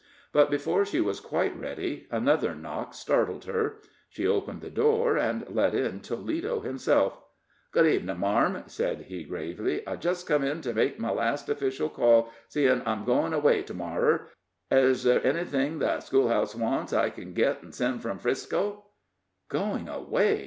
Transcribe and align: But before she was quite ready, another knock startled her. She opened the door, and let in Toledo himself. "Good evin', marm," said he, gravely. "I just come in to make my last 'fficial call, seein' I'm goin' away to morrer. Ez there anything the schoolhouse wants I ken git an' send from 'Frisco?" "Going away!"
But 0.31 0.49
before 0.49 0.83
she 0.83 0.99
was 0.99 1.19
quite 1.19 1.55
ready, 1.55 2.07
another 2.09 2.55
knock 2.55 2.95
startled 2.95 3.45
her. 3.45 3.75
She 4.09 4.25
opened 4.25 4.61
the 4.61 4.71
door, 4.71 5.15
and 5.15 5.45
let 5.47 5.75
in 5.75 5.99
Toledo 5.99 6.61
himself. 6.61 7.19
"Good 7.71 7.85
evin', 7.85 8.17
marm," 8.17 8.63
said 8.65 9.01
he, 9.01 9.23
gravely. 9.23 9.85
"I 9.87 9.97
just 9.97 10.25
come 10.25 10.43
in 10.43 10.61
to 10.61 10.73
make 10.73 10.97
my 10.99 11.11
last 11.11 11.45
'fficial 11.45 11.93
call, 11.93 12.31
seein' 12.47 12.81
I'm 12.83 13.05
goin' 13.05 13.31
away 13.31 13.61
to 13.61 13.75
morrer. 13.75 14.29
Ez 14.71 15.03
there 15.03 15.23
anything 15.23 15.77
the 15.77 15.99
schoolhouse 15.99 16.55
wants 16.55 16.93
I 16.93 17.11
ken 17.11 17.35
git 17.35 17.59
an' 17.61 17.71
send 17.71 18.01
from 18.01 18.17
'Frisco?" 18.17 18.85
"Going 19.49 19.87
away!" 19.87 20.39